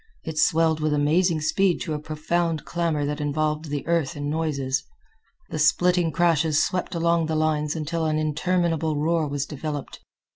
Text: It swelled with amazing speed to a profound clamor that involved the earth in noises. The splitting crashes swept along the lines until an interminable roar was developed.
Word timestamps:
It 0.23 0.39
swelled 0.39 0.79
with 0.79 0.95
amazing 0.95 1.41
speed 1.41 1.79
to 1.81 1.93
a 1.93 1.99
profound 1.99 2.65
clamor 2.65 3.05
that 3.05 3.21
involved 3.21 3.65
the 3.65 3.85
earth 3.85 4.17
in 4.17 4.31
noises. 4.31 4.83
The 5.51 5.59
splitting 5.59 6.11
crashes 6.11 6.65
swept 6.65 6.95
along 6.95 7.27
the 7.27 7.35
lines 7.35 7.75
until 7.75 8.05
an 8.07 8.17
interminable 8.17 8.97
roar 8.99 9.27
was 9.27 9.45
developed. 9.45 9.99